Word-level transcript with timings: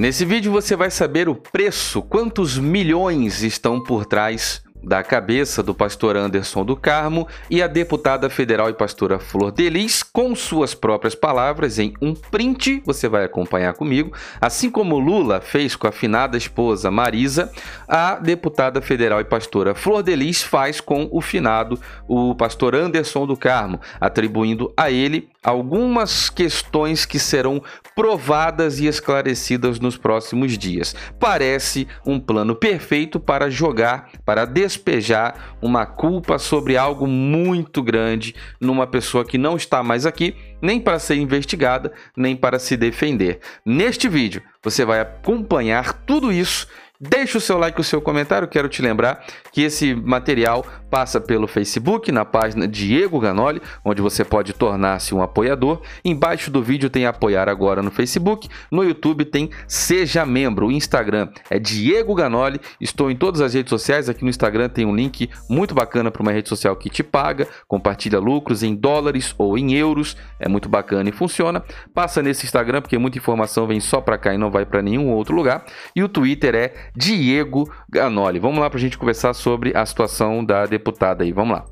Nesse 0.00 0.24
vídeo 0.24 0.50
você 0.50 0.74
vai 0.74 0.90
saber 0.90 1.28
o 1.28 1.34
preço, 1.34 2.00
quantos 2.00 2.56
milhões 2.56 3.42
estão 3.42 3.78
por 3.78 4.06
trás 4.06 4.62
da 4.82 5.02
cabeça 5.02 5.62
do 5.62 5.74
pastor 5.74 6.16
Anderson 6.16 6.64
do 6.64 6.74
Carmo 6.74 7.28
e 7.50 7.62
a 7.62 7.66
deputada 7.66 8.30
federal 8.30 8.70
e 8.70 8.72
pastora 8.72 9.18
Flor 9.18 9.52
Delis, 9.52 10.02
com 10.02 10.34
suas 10.34 10.74
próprias 10.74 11.14
palavras, 11.14 11.78
em 11.78 11.92
um 12.00 12.14
print, 12.14 12.82
você 12.86 13.08
vai 13.08 13.24
acompanhar 13.24 13.74
comigo. 13.74 14.16
Assim 14.40 14.70
como 14.70 14.98
Lula 14.98 15.42
fez 15.42 15.76
com 15.76 15.86
a 15.86 15.92
finada 15.92 16.38
esposa 16.38 16.90
Marisa, 16.90 17.52
a 17.86 18.14
deputada 18.14 18.80
federal 18.80 19.20
e 19.20 19.24
pastora 19.24 19.74
Flor 19.74 20.02
Delis 20.02 20.42
faz 20.42 20.80
com 20.80 21.10
o 21.12 21.20
finado, 21.20 21.78
o 22.08 22.34
pastor 22.34 22.74
Anderson 22.74 23.26
do 23.26 23.36
Carmo, 23.36 23.78
atribuindo 24.00 24.72
a 24.74 24.90
ele 24.90 25.28
algumas 25.42 26.28
questões 26.28 27.04
que 27.04 27.18
serão 27.18 27.62
provadas 27.94 28.78
e 28.78 28.86
esclarecidas 28.86 29.80
nos 29.80 29.96
próximos 29.96 30.56
dias. 30.56 30.94
Parece 31.18 31.88
um 32.06 32.20
plano 32.20 32.54
perfeito 32.54 33.18
para 33.18 33.50
jogar, 33.50 34.10
para 34.24 34.44
despejar 34.44 35.56
uma 35.60 35.86
culpa 35.86 36.38
sobre 36.38 36.76
algo 36.76 37.06
muito 37.06 37.82
grande 37.82 38.34
numa 38.60 38.86
pessoa 38.86 39.24
que 39.24 39.38
não 39.38 39.56
está 39.56 39.82
mais 39.82 40.06
aqui, 40.06 40.36
nem 40.60 40.80
para 40.80 40.98
ser 40.98 41.16
investigada, 41.16 41.92
nem 42.16 42.36
para 42.36 42.58
se 42.58 42.76
defender. 42.76 43.40
Neste 43.64 44.08
vídeo, 44.08 44.42
você 44.62 44.84
vai 44.84 45.00
acompanhar 45.00 45.92
tudo 46.04 46.32
isso 46.32 46.66
Deixe 47.02 47.38
o 47.38 47.40
seu 47.40 47.56
like 47.56 47.78
e 47.78 47.80
o 47.80 47.84
seu 47.84 48.02
comentário. 48.02 48.46
Quero 48.46 48.68
te 48.68 48.82
lembrar 48.82 49.24
que 49.50 49.62
esse 49.62 49.94
material 49.94 50.66
passa 50.90 51.20
pelo 51.20 51.46
Facebook, 51.46 52.10
na 52.10 52.24
página 52.24 52.66
Diego 52.66 53.20
Ganoli, 53.20 53.62
onde 53.84 54.02
você 54.02 54.24
pode 54.24 54.52
tornar-se 54.52 55.14
um 55.14 55.22
apoiador. 55.22 55.80
Embaixo 56.04 56.50
do 56.50 56.62
vídeo 56.62 56.90
tem 56.90 57.06
apoiar 57.06 57.48
agora 57.48 57.82
no 57.82 57.90
Facebook. 57.90 58.48
No 58.70 58.82
YouTube 58.82 59.24
tem 59.24 59.50
Seja 59.68 60.26
Membro. 60.26 60.66
O 60.66 60.72
Instagram 60.72 61.28
é 61.48 61.58
Diego 61.58 62.14
Ganoli. 62.14 62.60
Estou 62.80 63.10
em 63.10 63.16
todas 63.16 63.40
as 63.40 63.54
redes 63.54 63.70
sociais. 63.70 64.08
Aqui 64.08 64.24
no 64.24 64.30
Instagram 64.30 64.68
tem 64.68 64.84
um 64.84 64.94
link 64.94 65.30
muito 65.48 65.74
bacana 65.74 66.10
para 66.10 66.22
uma 66.22 66.32
rede 66.32 66.48
social 66.48 66.74
que 66.74 66.90
te 66.90 67.02
paga, 67.02 67.46
compartilha 67.68 68.18
lucros 68.18 68.62
em 68.62 68.74
dólares 68.74 69.34
ou 69.38 69.56
em 69.56 69.74
euros. 69.74 70.16
É 70.38 70.48
muito 70.48 70.68
bacana 70.68 71.08
e 71.08 71.12
funciona. 71.12 71.62
Passa 71.94 72.22
nesse 72.22 72.44
Instagram 72.44 72.80
porque 72.82 72.98
muita 72.98 73.18
informação 73.18 73.66
vem 73.66 73.80
só 73.80 74.00
para 74.00 74.18
cá 74.18 74.34
e 74.34 74.38
não 74.38 74.50
vai 74.50 74.66
para 74.66 74.82
nenhum 74.82 75.10
outro 75.10 75.34
lugar. 75.34 75.64
E 75.94 76.02
o 76.02 76.08
Twitter 76.08 76.54
é 76.54 76.74
Diego 76.96 77.70
Ganoli. 77.88 78.38
Vamos 78.38 78.58
lá 78.58 78.68
para 78.68 78.78
a 78.78 78.80
gente 78.80 78.98
conversar 78.98 79.34
sobre 79.34 79.76
a 79.76 79.84
situação 79.84 80.44
da 80.44 80.66
deputada 80.80 81.22
aí. 81.22 81.32
Vamos 81.32 81.58
lá. 81.58 81.64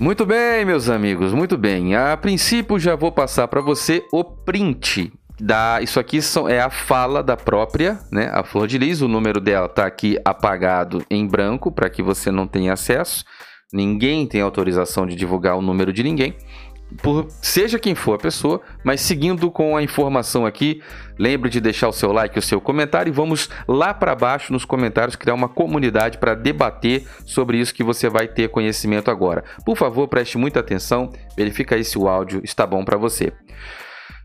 Muito 0.00 0.24
bem, 0.24 0.64
meus 0.64 0.88
amigos, 0.88 1.32
muito 1.32 1.58
bem. 1.58 1.96
A 1.96 2.16
princípio, 2.16 2.78
já 2.78 2.94
vou 2.94 3.10
passar 3.10 3.48
para 3.48 3.60
você 3.60 4.00
o 4.12 4.22
print 4.22 5.12
da. 5.40 5.82
Isso 5.82 5.98
aqui 5.98 6.20
é 6.48 6.60
a 6.60 6.70
fala 6.70 7.20
da 7.20 7.36
própria, 7.36 7.98
né? 8.12 8.30
A 8.32 8.44
Flor 8.44 8.68
de 8.68 8.78
Lis. 8.78 9.02
O 9.02 9.08
número 9.08 9.40
dela 9.40 9.66
está 9.66 9.86
aqui 9.86 10.16
apagado 10.24 11.04
em 11.10 11.26
branco 11.26 11.72
para 11.72 11.90
que 11.90 12.00
você 12.00 12.30
não 12.30 12.46
tenha 12.46 12.72
acesso. 12.72 13.24
Ninguém 13.72 14.24
tem 14.24 14.40
autorização 14.40 15.04
de 15.04 15.16
divulgar 15.16 15.56
o 15.56 15.62
número 15.62 15.92
de 15.92 16.04
ninguém 16.04 16.36
por 17.02 17.28
seja 17.42 17.78
quem 17.78 17.94
for 17.94 18.14
a 18.14 18.18
pessoa, 18.18 18.60
mas 18.82 19.00
seguindo 19.00 19.50
com 19.50 19.76
a 19.76 19.82
informação 19.82 20.46
aqui, 20.46 20.82
lembre 21.18 21.50
de 21.50 21.60
deixar 21.60 21.88
o 21.88 21.92
seu 21.92 22.12
like, 22.12 22.38
o 22.38 22.42
seu 22.42 22.60
comentário 22.60 23.10
e 23.10 23.14
vamos 23.14 23.48
lá 23.66 23.92
para 23.92 24.14
baixo 24.14 24.52
nos 24.52 24.64
comentários 24.64 25.16
criar 25.16 25.34
uma 25.34 25.48
comunidade 25.48 26.18
para 26.18 26.34
debater 26.34 27.06
sobre 27.26 27.58
isso 27.58 27.74
que 27.74 27.84
você 27.84 28.08
vai 28.08 28.26
ter 28.26 28.48
conhecimento 28.48 29.10
agora. 29.10 29.44
Por 29.64 29.76
favor, 29.76 30.08
preste 30.08 30.38
muita 30.38 30.60
atenção, 30.60 31.12
verifica 31.36 31.74
aí 31.74 31.84
se 31.84 31.98
o 31.98 32.08
áudio 32.08 32.40
está 32.42 32.66
bom 32.66 32.84
para 32.84 32.96
você. 32.96 33.32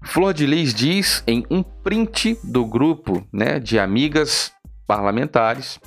Flor 0.06 0.34
de 0.34 0.46
Lis 0.46 0.74
diz 0.74 1.24
em 1.26 1.46
um 1.50 1.64
print 1.64 2.38
do 2.44 2.66
grupo 2.66 3.26
né, 3.32 3.60
de 3.60 3.80
amigas 3.80 4.52
parlamentares 4.86 5.80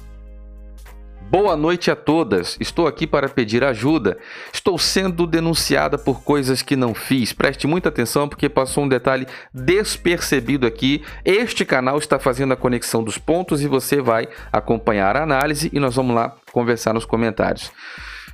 Boa 1.28 1.56
noite 1.56 1.90
a 1.90 1.96
todas. 1.96 2.56
Estou 2.60 2.86
aqui 2.86 3.04
para 3.04 3.28
pedir 3.28 3.64
ajuda. 3.64 4.16
Estou 4.52 4.78
sendo 4.78 5.26
denunciada 5.26 5.98
por 5.98 6.22
coisas 6.22 6.62
que 6.62 6.76
não 6.76 6.94
fiz. 6.94 7.32
Preste 7.32 7.66
muita 7.66 7.88
atenção 7.88 8.28
porque 8.28 8.48
passou 8.48 8.84
um 8.84 8.88
detalhe 8.88 9.26
despercebido 9.52 10.68
aqui. 10.68 11.02
Este 11.24 11.64
canal 11.64 11.98
está 11.98 12.16
fazendo 12.20 12.52
a 12.52 12.56
conexão 12.56 13.02
dos 13.02 13.18
pontos 13.18 13.60
e 13.60 13.66
você 13.66 14.00
vai 14.00 14.28
acompanhar 14.52 15.16
a 15.16 15.24
análise 15.24 15.68
e 15.72 15.80
nós 15.80 15.96
vamos 15.96 16.14
lá 16.14 16.32
conversar 16.52 16.94
nos 16.94 17.04
comentários. 17.04 17.72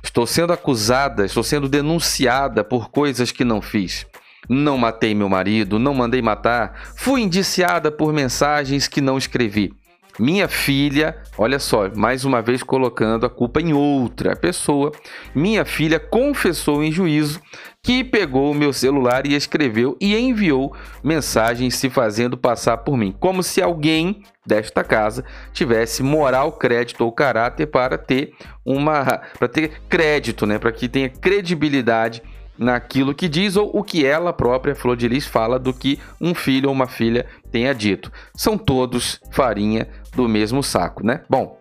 Estou 0.03 0.27
sendo 0.27 0.53
acusada, 0.53 1.25
estou 1.25 1.43
sendo 1.43 1.67
denunciada 1.67 2.63
por 2.63 2.91
coisas 2.91 3.31
que 3.31 3.43
não 3.43 3.59
fiz. 3.59 4.05
Não 4.47 4.77
matei 4.77 5.15
meu 5.15 5.27
marido, 5.27 5.79
não 5.79 5.95
mandei 5.95 6.21
matar. 6.21 6.93
Fui 6.95 7.21
indiciada 7.21 7.91
por 7.91 8.13
mensagens 8.13 8.87
que 8.87 9.01
não 9.01 9.17
escrevi. 9.17 9.73
Minha 10.19 10.47
filha, 10.47 11.17
olha 11.37 11.57
só, 11.57 11.89
mais 11.95 12.23
uma 12.23 12.41
vez 12.41 12.61
colocando 12.61 13.25
a 13.25 13.29
culpa 13.29 13.59
em 13.59 13.73
outra 13.73 14.35
pessoa. 14.35 14.91
Minha 15.33 15.65
filha 15.65 15.99
confessou 15.99 16.83
em 16.83 16.91
juízo 16.91 17.41
que 17.81 18.03
pegou 18.03 18.51
o 18.51 18.55
meu 18.55 18.71
celular 18.71 19.25
e 19.25 19.33
escreveu 19.33 19.97
e 19.99 20.15
enviou 20.15 20.73
mensagens 21.03 21.75
se 21.75 21.89
fazendo 21.89 22.37
passar 22.37 22.77
por 22.77 22.95
mim, 22.95 23.13
como 23.19 23.41
se 23.41 23.61
alguém 23.61 24.23
desta 24.45 24.83
casa 24.83 25.25
tivesse 25.51 26.03
moral, 26.03 26.51
crédito 26.53 27.03
ou 27.03 27.11
caráter 27.11 27.65
para 27.65 27.97
ter 27.97 28.33
uma 28.63 29.21
para 29.37 29.47
ter 29.47 29.81
crédito, 29.89 30.45
né, 30.45 30.59
para 30.59 30.71
que 30.71 30.87
tenha 30.87 31.09
credibilidade 31.09 32.21
naquilo 32.57 33.13
que 33.13 33.27
diz 33.27 33.55
ou 33.55 33.69
o 33.73 33.83
que 33.83 34.05
ela 34.05 34.33
própria, 34.33 34.75
Flor 34.75 34.95
de 34.95 35.07
Lis, 35.07 35.25
fala 35.25 35.59
do 35.59 35.73
que 35.73 35.99
um 36.19 36.33
filho 36.33 36.69
ou 36.69 36.75
uma 36.75 36.87
filha 36.87 37.25
tenha 37.51 37.73
dito. 37.73 38.11
São 38.35 38.57
todos 38.57 39.19
farinha 39.31 39.87
do 40.15 40.27
mesmo 40.27 40.63
saco, 40.63 41.05
né? 41.05 41.21
Bom, 41.29 41.59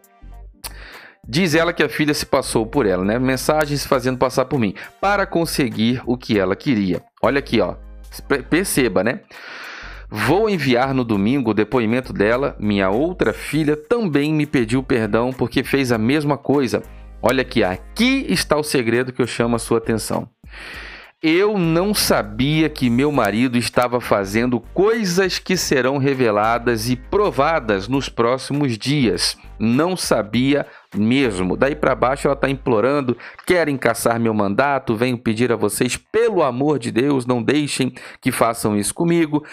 diz 1.27 1.55
ela 1.55 1.73
que 1.73 1.83
a 1.83 1.89
filha 1.89 2.15
se 2.15 2.27
passou 2.27 2.67
por 2.67 2.87
ela, 2.87 3.05
né? 3.05 3.19
Mensagens 3.19 3.87
fazendo 3.87 4.19
passar 4.19 4.45
por 4.45 4.59
mim, 4.59 4.75
para 5.01 5.27
conseguir 5.27 6.03
o 6.07 6.17
que 6.17 6.39
ela 6.39 6.57
queria. 6.57 7.03
Olha 7.23 7.39
aqui, 7.39 7.61
ó. 7.61 7.77
Perceba, 8.51 9.03
né? 9.03 9.21
Vou 10.15 10.51
enviar 10.51 10.93
no 10.93 11.05
domingo 11.05 11.53
o 11.53 11.55
depoimento 11.55 12.13
dela. 12.13 12.55
Minha 12.61 12.91
outra 12.91 13.33
filha 13.33 13.75
também 13.75 14.35
me 14.35 14.45
pediu 14.45 14.83
perdão 14.83 15.33
porque 15.33 15.65
fez 15.65 15.91
a 15.91 15.97
mesma 15.97 16.37
coisa. 16.37 16.83
Olha 17.23 17.41
aqui, 17.41 17.65
aqui 17.65 18.27
está 18.29 18.59
o 18.59 18.63
segredo 18.63 19.11
que 19.11 19.23
eu 19.23 19.27
chamo 19.27 19.57
a 19.57 19.59
sua 19.59 19.79
atenção. 19.79 20.29
Eu 21.23 21.57
não 21.57 21.95
sabia 21.95 22.69
que 22.69 22.91
meu 22.91 23.13
marido 23.13 23.57
estava 23.57 24.01
fazendo 24.01 24.59
coisas 24.59 25.39
que 25.39 25.57
serão 25.57 25.97
reveladas 25.97 26.91
e 26.91 26.97
provadas 26.97 27.87
nos 27.87 28.09
próximos 28.09 28.77
dias. 28.77 29.39
Não 29.57 29.97
sabia 29.97 30.67
mesmo. 30.93 31.57
Daí 31.57 31.77
para 31.77 31.95
baixo 31.95 32.27
ela 32.27 32.35
está 32.35 32.49
implorando: 32.51 33.17
querem 33.47 33.77
caçar 33.77 34.19
meu 34.19 34.35
mandato? 34.35 34.97
Venho 34.97 35.17
pedir 35.17 35.53
a 35.53 35.57
vocês, 35.57 35.97
pelo 35.97 36.43
amor 36.43 36.81
de 36.81 36.91
Deus, 36.91 37.25
não 37.25 37.41
deixem 37.41 37.95
que 38.21 38.33
façam 38.33 38.77
isso 38.77 38.93
comigo. 38.93 39.45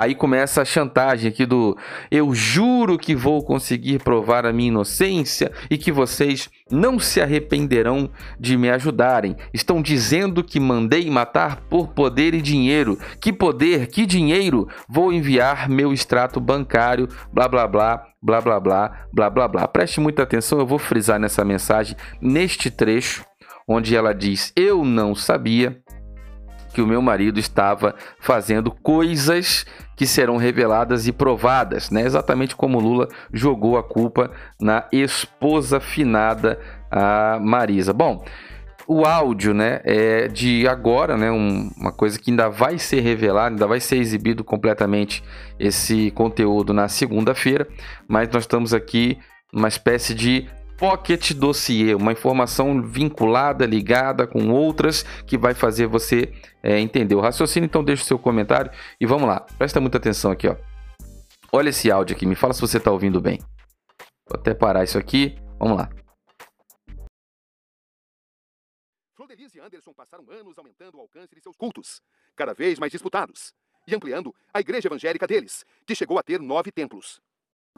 Aí 0.00 0.14
começa 0.14 0.62
a 0.62 0.64
chantagem 0.64 1.28
aqui 1.28 1.44
do 1.44 1.76
eu 2.08 2.32
juro 2.32 2.96
que 2.96 3.16
vou 3.16 3.42
conseguir 3.42 3.98
provar 3.98 4.46
a 4.46 4.52
minha 4.52 4.68
inocência 4.68 5.50
e 5.68 5.76
que 5.76 5.90
vocês 5.90 6.48
não 6.70 7.00
se 7.00 7.20
arrependerão 7.20 8.08
de 8.38 8.56
me 8.56 8.70
ajudarem. 8.70 9.36
Estão 9.52 9.82
dizendo 9.82 10.44
que 10.44 10.60
mandei 10.60 11.10
matar 11.10 11.62
por 11.68 11.88
poder 11.88 12.32
e 12.32 12.40
dinheiro. 12.40 12.96
Que 13.20 13.32
poder, 13.32 13.88
que 13.88 14.06
dinheiro? 14.06 14.68
Vou 14.88 15.12
enviar 15.12 15.68
meu 15.68 15.92
extrato 15.92 16.38
bancário, 16.38 17.08
blá 17.32 17.48
blá 17.48 17.66
blá, 17.66 18.06
blá 18.22 18.40
blá 18.40 18.60
blá, 18.60 19.06
blá 19.12 19.28
blá 19.28 19.48
blá. 19.48 19.66
Preste 19.66 19.98
muita 19.98 20.22
atenção, 20.22 20.60
eu 20.60 20.66
vou 20.66 20.78
frisar 20.78 21.18
nessa 21.18 21.44
mensagem 21.44 21.96
neste 22.20 22.70
trecho 22.70 23.24
onde 23.66 23.96
ela 23.96 24.14
diz: 24.14 24.52
"Eu 24.54 24.84
não 24.84 25.12
sabia 25.12 25.82
que 26.72 26.82
o 26.82 26.86
meu 26.86 27.02
marido 27.02 27.38
estava 27.38 27.94
fazendo 28.20 28.70
coisas 28.70 29.66
que 29.96 30.06
serão 30.06 30.36
reveladas 30.36 31.06
e 31.06 31.12
provadas, 31.12 31.90
né? 31.90 32.02
Exatamente 32.02 32.54
como 32.54 32.78
Lula 32.78 33.08
jogou 33.32 33.76
a 33.76 33.82
culpa 33.82 34.30
na 34.60 34.84
esposa 34.92 35.80
finada, 35.80 36.58
a 36.90 37.38
Marisa. 37.40 37.92
Bom, 37.92 38.24
o 38.86 39.04
áudio, 39.04 39.52
né, 39.52 39.80
é 39.84 40.28
de 40.28 40.66
agora, 40.66 41.14
né, 41.14 41.30
um, 41.30 41.70
uma 41.76 41.92
coisa 41.92 42.18
que 42.18 42.30
ainda 42.30 42.48
vai 42.48 42.78
ser 42.78 43.00
revelada, 43.00 43.50
ainda 43.50 43.66
vai 43.66 43.80
ser 43.80 43.96
exibido 43.96 44.42
completamente 44.42 45.22
esse 45.58 46.10
conteúdo 46.12 46.72
na 46.72 46.88
segunda-feira, 46.88 47.68
mas 48.08 48.30
nós 48.30 48.44
estamos 48.44 48.72
aqui 48.72 49.18
numa 49.52 49.68
espécie 49.68 50.14
de 50.14 50.48
Pocket 50.78 51.32
Dossier, 51.32 51.96
uma 51.96 52.12
informação 52.12 52.80
vinculada, 52.80 53.66
ligada 53.66 54.26
com 54.26 54.48
outras 54.50 55.02
que 55.26 55.36
vai 55.36 55.52
fazer 55.52 55.86
você 55.86 56.32
é, 56.62 56.78
entender 56.78 57.14
o 57.14 57.20
raciocínio. 57.20 57.66
Então 57.66 57.82
deixa 57.82 58.04
o 58.04 58.06
seu 58.06 58.18
comentário 58.18 58.70
e 59.00 59.04
vamos 59.04 59.26
lá. 59.28 59.40
Presta 59.58 59.80
muita 59.80 59.98
atenção 59.98 60.30
aqui, 60.30 60.46
ó. 60.46 60.56
Olha 61.52 61.70
esse 61.70 61.90
áudio 61.90 62.14
aqui, 62.14 62.26
me 62.26 62.34
fala 62.34 62.52
se 62.52 62.60
você 62.60 62.76
está 62.78 62.92
ouvindo 62.92 63.20
bem. 63.20 63.38
Vou 64.28 64.38
até 64.38 64.54
parar 64.54 64.84
isso 64.84 64.98
aqui. 64.98 65.36
Vamos 65.58 65.78
lá. 65.78 65.90
Anderson 69.68 69.92
passaram 69.92 70.24
anos 70.30 70.56
aumentando 70.56 70.96
o 70.96 71.00
alcance 71.00 71.34
de 71.34 71.42
seus 71.42 71.54
cultos, 71.54 72.00
cada 72.34 72.54
vez 72.54 72.78
mais 72.78 72.90
disputados, 72.90 73.52
e 73.86 73.94
ampliando 73.94 74.34
a 74.52 74.60
igreja 74.60 74.88
evangélica 74.88 75.26
deles, 75.26 75.64
que 75.86 75.94
chegou 75.94 76.18
a 76.18 76.22
ter 76.22 76.40
nove 76.40 76.72
templos. 76.72 77.20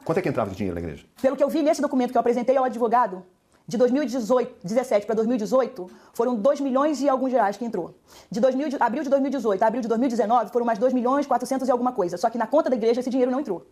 Quanto 0.03 0.17
é 0.17 0.21
que 0.21 0.29
entrava 0.29 0.49
de 0.49 0.55
dinheiro 0.55 0.75
na 0.75 0.81
igreja? 0.81 1.05
Pelo 1.21 1.35
que 1.35 1.43
eu 1.43 1.49
vi 1.49 1.61
nesse 1.61 1.81
documento 1.81 2.11
que 2.11 2.17
eu 2.17 2.19
apresentei 2.19 2.57
ao 2.57 2.63
advogado, 2.63 3.23
de 3.67 3.77
2018, 3.77 4.55
17 4.65 5.05
para 5.05 5.15
2018, 5.15 5.89
foram 6.13 6.35
2 6.35 6.59
milhões 6.61 7.01
e 7.01 7.07
alguns 7.07 7.31
reais 7.31 7.55
que 7.55 7.63
entrou. 7.63 7.95
De 8.29 8.39
2000, 8.39 8.69
de 8.69 8.77
abril 8.79 9.03
de 9.03 9.09
2018 9.09 9.63
a 9.63 9.67
abril 9.67 9.81
de 9.81 9.87
2019, 9.87 10.51
foram 10.51 10.65
mais 10.65 10.79
2 10.79 10.93
milhões 10.93 11.25
400 11.27 11.67
e 11.67 11.71
alguma 11.71 11.91
coisa. 11.91 12.17
Só 12.17 12.29
que 12.29 12.37
na 12.37 12.47
conta 12.47 12.69
da 12.69 12.75
igreja 12.75 12.99
esse 12.99 13.09
dinheiro 13.09 13.31
não 13.31 13.39
entrou. 13.39 13.65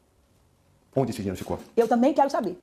Onde 0.95 1.11
esse 1.11 1.19
dinheiro 1.19 1.37
ficou? 1.37 1.59
Eu 1.75 1.87
também 1.87 2.13
quero 2.13 2.29
saber. 2.29 2.57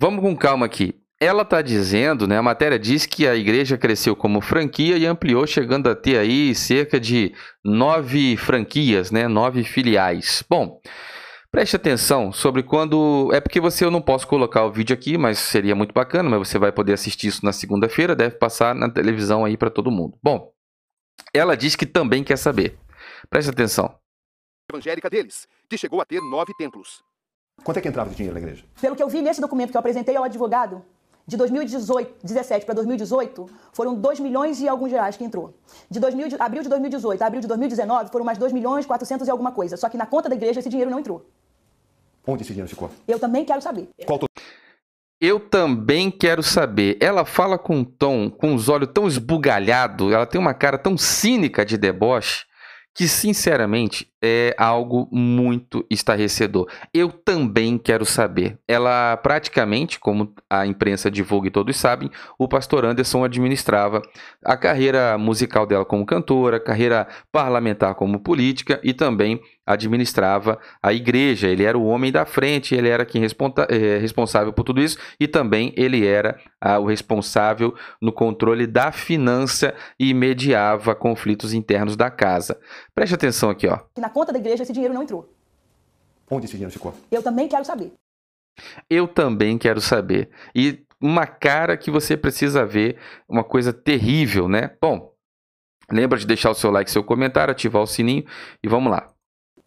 Vamos 0.00 0.20
com 0.20 0.36
calma 0.36 0.66
aqui. 0.66 0.94
Ela 1.18 1.42
está 1.42 1.62
dizendo, 1.62 2.26
né? 2.26 2.36
A 2.36 2.42
matéria 2.42 2.78
diz 2.78 3.06
que 3.06 3.26
a 3.26 3.34
igreja 3.34 3.78
cresceu 3.78 4.14
como 4.14 4.42
franquia 4.42 4.98
e 4.98 5.06
ampliou, 5.06 5.46
chegando 5.46 5.88
a 5.88 5.96
ter 5.96 6.18
aí 6.18 6.54
cerca 6.54 7.00
de 7.00 7.32
nove 7.64 8.36
franquias, 8.36 9.10
né? 9.10 9.26
Nove 9.26 9.64
filiais. 9.64 10.44
Bom, 10.48 10.78
preste 11.56 11.74
atenção 11.74 12.30
sobre 12.32 12.62
quando. 12.62 13.30
É 13.32 13.40
porque 13.40 13.58
você 13.58 13.82
eu 13.82 13.90
não 13.90 14.02
posso 14.02 14.28
colocar 14.28 14.66
o 14.66 14.70
vídeo 14.70 14.92
aqui, 14.92 15.16
mas 15.16 15.38
seria 15.38 15.74
muito 15.74 15.94
bacana, 15.94 16.28
mas 16.28 16.38
você 16.38 16.58
vai 16.58 16.70
poder 16.70 16.92
assistir 16.92 17.28
isso 17.28 17.42
na 17.42 17.50
segunda-feira, 17.50 18.14
deve 18.14 18.36
passar 18.36 18.74
na 18.74 18.90
televisão 18.90 19.42
aí 19.42 19.56
para 19.56 19.70
todo 19.70 19.90
mundo. 19.90 20.18
Bom, 20.22 20.52
ela 21.32 21.56
diz 21.56 21.74
que 21.74 21.86
também 21.86 22.22
quer 22.22 22.36
saber. 22.36 22.78
Preste 23.30 23.48
atenção. 23.48 23.94
Evangélica 24.70 25.08
deles, 25.08 25.48
que 25.66 25.78
chegou 25.78 25.98
a 25.98 26.04
ter 26.04 26.20
nove 26.20 26.52
templos. 26.58 27.02
Quanto 27.64 27.78
é 27.78 27.80
que 27.80 27.88
entrava 27.88 28.10
de 28.10 28.16
dinheiro 28.16 28.34
na 28.34 28.40
igreja? 28.40 28.62
Pelo 28.78 28.94
que 28.94 29.02
eu 29.02 29.08
vi 29.08 29.22
nesse 29.22 29.40
documento 29.40 29.70
que 29.70 29.78
eu 29.78 29.80
apresentei 29.80 30.14
ao 30.14 30.24
advogado, 30.24 30.84
de 31.26 31.38
2018, 31.38 32.16
17 32.22 32.66
para 32.66 32.74
2018, 32.74 33.48
foram 33.72 33.94
2 33.94 34.20
milhões 34.20 34.60
e 34.60 34.68
alguns 34.68 34.92
reais 34.92 35.16
que 35.16 35.24
entrou. 35.24 35.54
De 35.90 35.98
2000, 35.98 36.28
de 36.28 36.36
abril 36.38 36.62
de 36.62 36.68
2018 36.68 37.22
a 37.22 37.26
abril 37.26 37.40
de 37.40 37.48
2019, 37.48 38.10
foram 38.12 38.26
mais 38.26 38.36
2 38.36 38.52
milhões 38.52 38.84
400 38.84 39.26
e 39.26 39.30
alguma 39.30 39.52
coisa. 39.52 39.78
Só 39.78 39.88
que 39.88 39.96
na 39.96 40.04
conta 40.04 40.28
da 40.28 40.34
igreja 40.34 40.60
esse 40.60 40.68
dinheiro 40.68 40.90
não 40.90 41.00
entrou. 41.00 41.26
Onde 42.26 42.42
esse 42.42 42.52
dinheiro 42.52 42.68
ficou? 42.68 42.90
Eu 43.06 43.18
também 43.18 43.44
quero 43.44 43.60
saber. 43.62 43.88
Qual 44.04 44.18
to- 44.18 44.26
Eu 45.20 45.40
também 45.40 46.10
quero 46.10 46.42
saber. 46.42 46.98
Ela 47.00 47.24
fala 47.24 47.56
com 47.58 47.76
um 47.78 47.84
tom, 47.84 48.28
com 48.28 48.54
os 48.54 48.68
olhos 48.68 48.90
tão 48.92 49.06
esbugalhados, 49.06 50.12
ela 50.12 50.26
tem 50.26 50.40
uma 50.40 50.52
cara 50.54 50.76
tão 50.76 50.98
cínica 50.98 51.64
de 51.64 51.78
deboche, 51.78 52.44
que 52.94 53.06
sinceramente 53.08 54.10
é 54.22 54.54
algo 54.58 55.06
muito 55.12 55.84
estarrecedor. 55.90 56.66
Eu 56.94 57.10
também 57.12 57.76
quero 57.76 58.06
saber. 58.06 58.58
Ela 58.66 59.16
praticamente, 59.18 60.00
como 60.00 60.32
a 60.50 60.66
imprensa 60.66 61.10
divulga 61.10 61.48
e 61.48 61.50
todos 61.50 61.76
sabem, 61.76 62.10
o 62.38 62.48
pastor 62.48 62.86
Anderson 62.86 63.22
administrava 63.22 64.00
a 64.42 64.56
carreira 64.56 65.16
musical 65.18 65.66
dela 65.66 65.84
como 65.84 66.06
cantora, 66.06 66.58
carreira 66.58 67.06
parlamentar 67.30 67.94
como 67.94 68.18
política 68.20 68.80
e 68.82 68.94
também 68.94 69.40
administrava 69.66 70.58
a 70.82 70.92
igreja. 70.92 71.48
Ele 71.48 71.64
era 71.64 71.76
o 71.76 71.84
homem 71.86 72.12
da 72.12 72.24
frente, 72.24 72.74
ele 72.74 72.88
era 72.88 73.04
quem 73.04 73.20
responta- 73.20 73.66
eh, 73.68 73.98
responsável 73.98 74.52
por 74.52 74.62
tudo 74.62 74.80
isso 74.80 74.96
e 75.18 75.26
também 75.26 75.72
ele 75.76 76.06
era 76.06 76.38
ah, 76.60 76.78
o 76.78 76.86
responsável 76.86 77.74
no 78.00 78.12
controle 78.12 78.66
da 78.66 78.92
finança 78.92 79.74
e 79.98 80.14
mediava 80.14 80.94
conflitos 80.94 81.52
internos 81.52 81.96
da 81.96 82.10
casa. 82.10 82.58
Preste 82.94 83.14
atenção 83.14 83.50
aqui, 83.50 83.66
ó. 83.66 83.78
Que 83.94 84.00
na 84.00 84.08
conta 84.10 84.32
da 84.32 84.38
igreja 84.38 84.62
esse 84.62 84.72
dinheiro 84.72 84.94
não 84.94 85.02
entrou. 85.02 85.28
Onde 86.30 86.46
esse 86.46 86.54
dinheiro 86.54 86.72
ficou? 86.72 86.94
Eu 87.10 87.22
também 87.22 87.48
quero 87.48 87.64
saber. 87.64 87.92
Eu 88.88 89.06
também 89.06 89.58
quero 89.58 89.80
saber. 89.80 90.30
E 90.54 90.82
uma 91.00 91.26
cara 91.26 91.76
que 91.76 91.90
você 91.90 92.16
precisa 92.16 92.64
ver, 92.64 92.96
uma 93.28 93.44
coisa 93.44 93.72
terrível, 93.72 94.48
né? 94.48 94.70
Bom, 94.80 95.12
lembra 95.90 96.18
de 96.18 96.26
deixar 96.26 96.50
o 96.50 96.54
seu 96.54 96.70
like, 96.70 96.90
seu 96.90 97.04
comentário, 97.04 97.52
ativar 97.52 97.82
o 97.82 97.86
sininho 97.86 98.24
e 98.62 98.68
vamos 98.68 98.90
lá. 98.90 99.08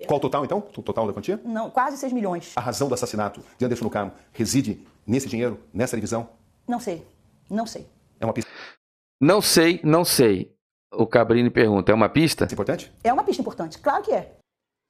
Qual 0.07 0.17
o 0.17 0.21
total, 0.21 0.45
então? 0.45 0.59
O 0.59 0.81
total 0.81 1.07
da 1.07 1.13
quantia? 1.13 1.39
Não, 1.43 1.69
quase 1.69 1.97
6 1.97 2.13
milhões. 2.13 2.53
A 2.55 2.61
razão 2.61 2.87
do 2.87 2.93
assassinato 2.93 3.41
de 3.57 3.65
Anderson 3.65 3.83
no 3.83 3.89
Carmo 3.89 4.11
reside 4.31 4.85
nesse 5.05 5.27
dinheiro, 5.27 5.59
nessa 5.73 5.95
divisão? 5.95 6.29
Não 6.67 6.79
sei. 6.79 7.05
Não 7.49 7.65
sei. 7.65 7.87
É 8.19 8.25
uma 8.25 8.33
pista 8.33 8.49
Não 9.19 9.41
sei, 9.41 9.79
não 9.83 10.05
sei. 10.05 10.55
O 10.93 11.05
Cabrini 11.05 11.49
pergunta: 11.49 11.91
é 11.91 11.95
uma 11.95 12.09
pista? 12.09 12.47
importante? 12.51 12.91
É 13.03 13.11
uma 13.11 13.23
pista 13.23 13.41
importante. 13.41 13.77
Claro 13.79 14.03
que 14.03 14.13
é. 14.13 14.35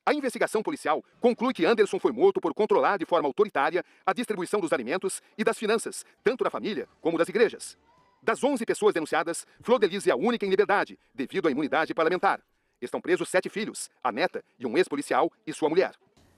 A 0.05 0.13
investigação 0.13 0.63
policial 0.63 1.03
conclui 1.19 1.53
que 1.53 1.65
Anderson 1.65 1.99
foi 1.99 2.11
morto 2.11 2.41
por 2.41 2.53
controlar 2.53 2.97
de 2.97 3.05
forma 3.05 3.27
autoritária 3.27 3.83
a 4.05 4.13
distribuição 4.13 4.59
dos 4.59 4.73
alimentos 4.73 5.21
e 5.37 5.43
das 5.43 5.57
finanças, 5.57 6.03
tanto 6.23 6.43
da 6.43 6.49
família 6.49 6.87
como 7.01 7.17
das 7.17 7.29
igrejas. 7.29 7.77
Das 8.21 8.43
11 8.43 8.65
pessoas 8.65 8.93
denunciadas, 8.93 9.45
Flor 9.61 9.79
é 9.83 10.11
a 10.11 10.15
única 10.15 10.45
em 10.45 10.49
liberdade, 10.49 10.99
devido 11.13 11.47
à 11.47 11.51
imunidade 11.51 11.93
parlamentar. 11.93 12.41
Estão 12.81 13.01
presos 13.01 13.27
sete 13.29 13.49
filhos, 13.49 13.89
a 14.03 14.11
neta 14.11 14.41
e 14.57 14.65
um 14.65 14.77
ex-policial 14.77 15.31
e 15.45 15.53
sua 15.53 15.69
mulher. 15.69 15.91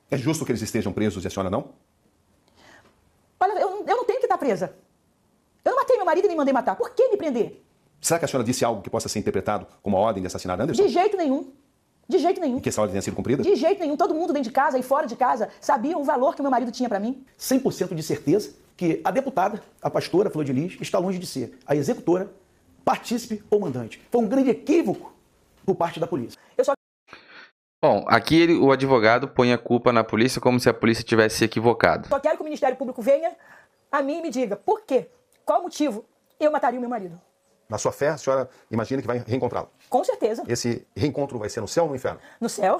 É 0.10 0.18
justo 0.18 0.44
que 0.46 0.52
eles 0.52 0.62
estejam 0.62 0.92
presos 0.92 1.24
e 1.24 1.28
a 1.28 1.30
senhora 1.30 1.50
não? 1.50 1.70
Olha, 3.40 3.60
eu, 3.60 3.70
não- 3.70 3.80
eu 3.88 3.96
não 3.98 4.06
tenho 4.06 4.20
que 4.20 4.26
estar 4.26 4.38
presa. 4.38 4.76
Eu 5.64 5.72
não 5.72 5.80
matei 5.80 5.96
meu 5.98 6.06
marido 6.06 6.26
e 6.26 6.28
nem 6.28 6.38
mandei 6.38 6.54
matar. 6.54 6.76
Por 6.76 6.90
que 6.92 7.08
me 7.10 7.18
prender? 7.18 7.62
Será 8.00 8.18
que 8.18 8.26
a 8.26 8.28
senhora 8.28 8.44
disse 8.46 8.66
algo 8.66 8.82
que 8.82 8.90
possa 8.90 9.08
ser 9.08 9.20
interpretado 9.20 9.68
como 9.84 9.96
uma 9.98 10.04
ordem 10.04 10.22
de 10.22 10.28
assassinar 10.28 10.60
Anderson? 10.60 10.82
De 10.84 10.90
jeito 10.90 11.16
nenhum. 11.16 11.52
De 12.10 12.18
jeito 12.18 12.42
nenhum. 12.42 12.58
E 12.58 12.62
que 12.62 12.70
essa 12.70 12.82
ordem 12.82 12.94
tenha 12.94 13.02
sido 13.04 13.16
cumprida? 13.16 13.44
De 13.44 13.56
jeito 13.56 13.80
nenhum. 13.80 13.96
Todo 13.96 14.14
mundo 14.16 14.34
dentro 14.34 14.50
de 14.50 14.54
casa 14.54 14.78
e 14.80 14.84
fora 14.84 15.06
de 15.06 15.16
casa 15.16 15.50
sabia 15.62 15.96
o 15.98 16.04
valor 16.04 16.36
que 16.36 16.42
meu 16.42 16.50
marido 16.50 16.72
tinha 16.72 16.90
pra 16.90 17.00
mim. 17.00 17.24
100% 17.40 17.94
de 17.94 18.02
certeza 18.04 18.54
que 18.76 19.00
a 19.04 19.12
deputada, 19.12 19.62
a 19.82 19.90
pastora 19.90 20.30
Flor 20.32 20.44
de 20.44 20.52
Lis, 20.52 20.78
está 20.82 20.98
longe 20.98 21.20
de 21.20 21.28
ser 21.28 21.58
a 21.66 21.76
executora, 21.76 22.32
partícipe 22.84 23.44
ou 23.52 23.60
mandante. 23.60 24.02
Foi 24.10 24.22
um 24.22 24.28
grande 24.28 24.50
equívoco 24.50 25.14
por 25.66 25.76
parte 25.76 26.00
da 26.00 26.08
polícia. 26.08 26.40
Eu 26.58 26.66
só 26.66 26.74
Bom, 27.84 28.06
aqui 28.08 28.40
ele- 28.40 28.58
o 28.60 28.72
advogado 28.72 29.28
põe 29.28 29.52
a 29.52 29.58
culpa 29.58 29.92
na 29.92 30.04
polícia 30.04 30.40
como 30.40 30.60
se 30.60 30.70
a 30.70 30.74
polícia 30.74 31.04
tivesse 31.04 31.38
se 31.38 31.46
equivocado. 31.46 32.08
só 32.10 32.20
quero 32.20 32.36
que 32.38 32.42
o 32.42 32.46
Ministério 32.46 32.78
Público 32.78 33.02
venha 33.02 33.36
a 33.92 34.02
mim 34.04 34.20
e 34.20 34.22
me 34.22 34.30
diga 34.30 34.56
por 34.56 34.82
quê, 34.82 35.10
qual 35.44 35.62
o 35.62 35.64
motivo 35.64 36.06
eu 36.40 36.52
mataria 36.52 36.78
o 36.78 36.82
meu 36.82 36.90
marido. 36.90 37.20
Na 37.68 37.78
sua 37.80 37.92
fé, 37.92 38.10
a 38.10 38.18
senhora 38.18 38.50
imagina 38.70 39.02
que 39.02 39.08
vai 39.08 39.18
reencontrá-lo. 39.26 39.70
Com 39.90 40.04
certeza. 40.04 40.44
Esse 40.48 40.86
reencontro 40.96 41.40
vai 41.40 41.50
ser 41.50 41.62
no 41.62 41.68
céu 41.68 41.86
ou 41.86 41.90
no 41.90 41.96
inferno? 41.96 42.20
No 42.40 42.50
céu? 42.50 42.80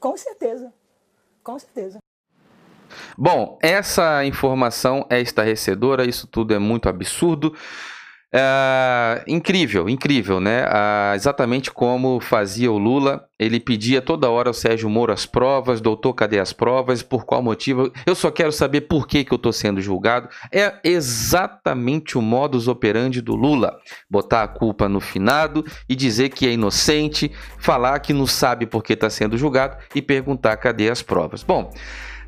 Com 0.00 0.16
certeza. 0.16 0.72
Com 1.44 1.58
certeza. 1.58 1.98
Bom, 3.16 3.58
essa 3.62 4.24
informação 4.24 5.06
é 5.08 5.20
estarrecedora, 5.20 6.04
isso 6.04 6.26
tudo 6.26 6.52
é 6.54 6.58
muito 6.58 6.88
absurdo. 6.88 7.54
É, 8.32 9.24
incrível, 9.26 9.88
incrível, 9.88 10.38
né? 10.38 10.64
Ah, 10.68 11.12
exatamente 11.16 11.68
como 11.68 12.20
fazia 12.20 12.70
o 12.70 12.78
Lula, 12.78 13.24
ele 13.36 13.58
pedia 13.58 14.00
toda 14.00 14.30
hora 14.30 14.50
ao 14.50 14.54
Sérgio 14.54 14.88
Moro 14.88 15.12
as 15.12 15.26
provas, 15.26 15.80
doutor, 15.80 16.14
cadê 16.14 16.38
as 16.38 16.52
provas? 16.52 17.02
Por 17.02 17.24
qual 17.24 17.42
motivo? 17.42 17.92
Eu 18.06 18.14
só 18.14 18.30
quero 18.30 18.52
saber 18.52 18.82
por 18.82 19.08
que, 19.08 19.24
que 19.24 19.32
eu 19.32 19.36
estou 19.36 19.52
sendo 19.52 19.80
julgado. 19.80 20.28
É 20.52 20.74
exatamente 20.84 22.16
o 22.16 22.22
modus 22.22 22.68
operandi 22.68 23.20
do 23.20 23.34
Lula: 23.34 23.76
botar 24.08 24.44
a 24.44 24.48
culpa 24.48 24.88
no 24.88 25.00
finado 25.00 25.64
e 25.88 25.96
dizer 25.96 26.28
que 26.28 26.46
é 26.46 26.52
inocente, 26.52 27.32
falar 27.58 27.98
que 27.98 28.12
não 28.12 28.28
sabe 28.28 28.64
por 28.64 28.84
que 28.84 28.92
está 28.92 29.10
sendo 29.10 29.36
julgado 29.36 29.76
e 29.92 30.00
perguntar 30.00 30.56
cadê 30.56 30.88
as 30.88 31.02
provas. 31.02 31.42
Bom. 31.42 31.72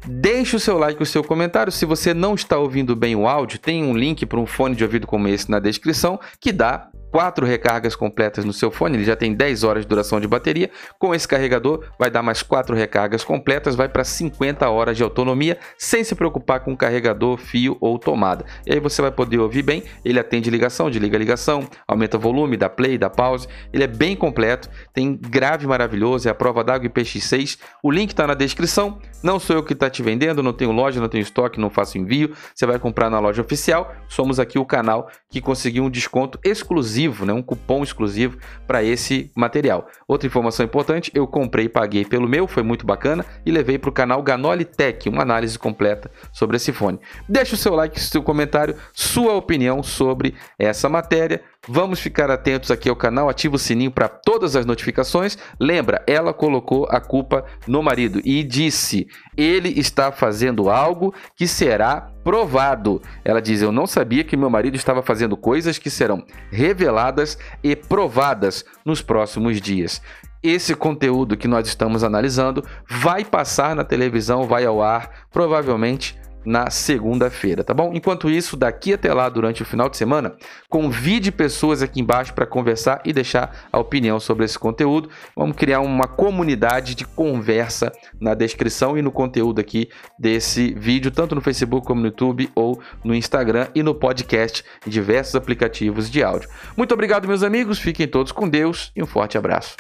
Deixe 0.07 0.57
o 0.57 0.61
seu 0.61 0.79
like 0.79 1.01
e 1.01 1.03
o 1.03 1.07
seu 1.07 1.23
comentário. 1.23 1.73
Se 1.73 1.87
você 1.87 2.13
não 2.13 2.35
está 2.35 2.59
ouvindo 2.59 2.97
bem 2.97 3.15
o 3.15 3.29
áudio, 3.29 3.59
tem 3.59 3.85
um 3.85 3.97
link 3.97 4.27
para 4.27 4.41
um 4.41 4.47
fone 4.47 4.75
de 4.75 4.83
ouvido 4.83 5.07
como 5.07 5.29
esse 5.29 5.51
na 5.51 5.61
descrição 5.61 6.19
que 6.41 6.53
dá 6.53 6.89
quatro 7.13 7.47
recargas 7.47 7.95
completas 7.95 8.45
no 8.45 8.53
seu 8.53 8.71
fone. 8.71 8.97
Ele 8.97 9.05
já 9.05 9.15
tem 9.15 9.35
10 9.35 9.63
horas 9.63 9.85
de 9.85 9.89
duração 9.89 10.19
de 10.19 10.27
bateria. 10.27 10.71
Com 10.99 11.15
esse 11.15 11.29
carregador, 11.29 11.85
vai 11.99 12.11
dar 12.11 12.23
mais 12.23 12.43
quatro 12.43 12.75
recargas 12.75 13.23
completas, 13.23 13.77
vai 13.77 13.89
para 13.89 14.03
50 14.03 14.69
horas 14.69 14.97
de 14.97 15.03
autonomia, 15.03 15.59
sem 15.77 16.03
se 16.03 16.15
preocupar 16.15 16.61
com 16.61 16.75
carregador, 16.75 17.37
fio 17.37 17.77
ou 17.81 17.99
tomada. 17.99 18.47
E 18.67 18.73
aí 18.73 18.81
você 18.81 19.03
vai 19.03 19.13
poder 19.13 19.39
ouvir 19.39 19.63
bem. 19.63 19.85
Ele 20.03 20.19
atende 20.19 20.49
ligação, 20.51 20.91
desliga 20.91 21.19
ligação, 21.19 21.69
aumenta 21.87 22.17
volume, 22.17 22.57
dá 22.57 22.71
play, 22.71 22.97
dá 22.97 23.11
pause. 23.11 23.47
Ele 23.73 23.85
é 23.85 23.87
bem 23.87 24.17
completo, 24.17 24.71
tem 24.95 25.15
grave 25.15 25.67
maravilhoso, 25.67 26.27
é 26.27 26.31
a 26.31 26.35
prova 26.35 26.65
d'água 26.65 26.89
IPX6. 26.89 27.59
O 27.83 27.91
link 27.91 28.11
está 28.11 28.27
na 28.27 28.35
descrição. 28.35 28.99
Não 29.23 29.39
sou 29.39 29.57
eu 29.57 29.63
que 29.63 29.75
está 29.75 29.91
te 29.91 30.03
vendendo, 30.03 30.43
não 30.43 30.53
tenho 30.53 30.73
loja, 30.73 31.01
não 31.01 31.09
tenho 31.09 31.23
estoque, 31.23 31.61
não 31.61 31.69
faço 31.69 31.99
envio. 31.99 32.35
Você 32.55 32.65
vai 32.65 32.79
comprar 32.79 33.11
na 33.11 33.21
loja 33.21 33.43
oficial. 33.43 33.95
Somos 34.09 34.41
aqui 34.41 34.59
o 34.59 34.65
canal 34.65 35.09
que 35.29 35.41
conseguiu 35.41 35.85
um 35.85 35.91
desconto 35.91 36.39
exclusivo, 36.45 37.02
né? 37.09 37.33
um 37.33 37.43
cupom 37.43 37.83
exclusivo 37.83 38.39
para 38.67 38.83
esse 38.83 39.31
material. 39.35 39.87
Outra 40.07 40.27
informação 40.27 40.65
importante, 40.65 41.11
eu 41.15 41.27
comprei 41.27 41.67
e 41.67 41.69
paguei 41.69 42.05
pelo 42.05 42.29
meu, 42.29 42.47
foi 42.47 42.63
muito 42.63 42.87
bacana, 42.87 43.25
e 43.45 43.51
levei 43.51 43.79
para 43.79 43.91
o 43.91 43.93
canal 43.93 44.23
Ganoli 44.23 44.65
Tech, 44.65 45.09
uma 45.09 45.23
análise 45.23 45.59
completa 45.59 46.11
sobre 46.33 46.57
esse 46.57 46.73
fone. 46.73 46.99
Deixe 47.29 47.55
o 47.55 47.57
seu 47.57 47.75
like, 47.75 48.01
seu 48.01 48.23
comentário, 48.23 48.77
sua 48.93 49.35
opinião 49.35 49.83
sobre 49.83 50.35
essa 50.59 50.89
matéria. 50.89 51.43
Vamos 51.69 52.01
ficar 52.01 52.29
atentos 52.29 52.73
aqui 52.73 52.89
ao 52.89 52.97
canal, 52.97 53.29
ativa 53.29 53.55
o 53.55 53.59
sininho 53.59 53.93
para 53.93 54.09
todas 54.09 54.57
as 54.57 54.67
notificações. 54.67 55.39
Lembra, 55.61 56.03
ela 56.09 56.35
colocou 56.35 56.89
a 56.91 57.01
culpa 57.01 57.45
no 57.69 57.81
marido 57.81 58.21
e 58.25 58.43
disse: 58.43 59.07
ele 59.37 59.69
está 59.79 60.11
fazendo 60.11 60.69
algo 60.69 61.15
que 61.37 61.47
será 61.47 62.11
provado. 62.25 63.01
Ela 63.25 63.41
diz: 63.41 63.63
Eu 63.63 63.71
não 63.71 63.87
sabia 63.87 64.25
que 64.25 64.37
meu 64.37 64.51
marido 64.51 64.75
estava 64.75 65.03
fazendo 65.03 65.37
coisas 65.37 65.79
que 65.79 65.89
serão 65.89 66.25
reveladas 66.51 67.39
e 67.63 67.77
provadas 67.77 68.65
nos 68.85 69.01
próximos 69.01 69.61
dias 69.61 70.03
esse 70.43 70.75
conteúdo 70.75 71.37
que 71.37 71.47
nós 71.47 71.69
estamos 71.69 72.03
analisando 72.03 72.65
vai 72.91 73.25
passar 73.25 73.77
na 73.77 73.85
televisão, 73.85 74.45
vai 74.45 74.65
ao 74.65 74.83
ar, 74.83 75.27
provavelmente 75.31 76.21
na 76.45 76.71
segunda-feira, 76.71 77.63
tá 77.63 77.75
bom? 77.75 77.93
Enquanto 77.95 78.31
isso, 78.31 78.57
daqui 78.57 78.93
até 78.93 79.13
lá, 79.13 79.29
durante 79.29 79.63
o 79.63 79.65
final 79.65 79.89
de 79.89 79.97
semana, 79.97 80.35
convide 80.69 81.31
pessoas 81.31 81.83
aqui 81.83 82.01
embaixo 82.01 82.35
para 82.35 82.47
conversar 82.47 83.01
e 83.05 83.13
deixar 83.13 83.69
a 83.73 83.79
opinião 83.79 84.19
sobre 84.19 84.45
esse 84.45 84.59
conteúdo. 84.59 85.09
Vamos 85.37 85.57
criar 85.57 85.81
uma 85.81 86.07
comunidade 86.07 86.95
de 86.95 87.05
conversa 87.05 87.93
na 88.21 88.35
descrição 88.35 88.97
e 88.97 89.03
no 89.03 89.11
conteúdo 89.11 89.61
aqui 89.61 89.89
desse 90.19 90.75
vídeo, 90.75 91.11
tanto 91.11 91.35
no 91.35 91.41
Facebook 91.41 91.87
como 91.87 92.01
no 92.01 92.09
YouTube 92.09 92.51
ou 92.55 92.81
no 93.05 93.15
Instagram 93.15 93.69
e 93.75 93.83
no 93.83 93.95
podcast 93.95 94.65
em 94.87 94.91
diversos 94.91 95.35
aplicativos 95.35 96.11
de 96.11 96.23
áudio. 96.23 96.49
Muito 96.77 96.93
obrigado, 96.93 97.29
meus 97.29 97.43
amigos, 97.43 97.79
fiquem 97.79 98.07
todos 98.07 98.33
com 98.33 98.49
Deus 98.49 98.91
e 98.95 99.03
um 99.03 99.07
forte 99.07 99.39
abraço. 99.39 99.77